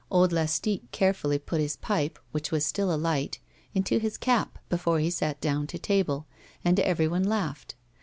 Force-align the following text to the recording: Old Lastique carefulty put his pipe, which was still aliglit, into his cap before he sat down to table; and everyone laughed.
Old 0.09 0.31
Lastique 0.33 0.89
carefulty 0.91 1.37
put 1.37 1.61
his 1.61 1.75
pipe, 1.75 2.17
which 2.31 2.51
was 2.51 2.65
still 2.65 2.87
aliglit, 2.89 3.37
into 3.75 3.99
his 3.99 4.17
cap 4.17 4.57
before 4.67 4.97
he 4.97 5.11
sat 5.11 5.39
down 5.39 5.67
to 5.67 5.77
table; 5.77 6.25
and 6.65 6.79
everyone 6.79 7.23
laughed. 7.23 7.75